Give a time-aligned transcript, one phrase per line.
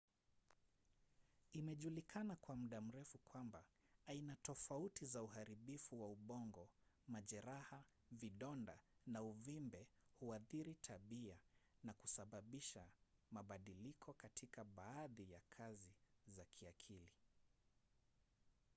[1.53, 3.65] imejulikana kwa muda mrefu kwamba
[4.07, 6.69] aina tofauti za uharibifu wa ubongo
[7.07, 9.87] majeraha vidonda na uvimbe
[10.19, 11.37] huathiri tabia
[11.83, 12.87] na kusababisha
[13.31, 15.93] mabadiliko katika baadhi ya kazi
[16.27, 17.11] za kiakili